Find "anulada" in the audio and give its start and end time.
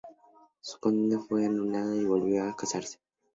1.45-1.95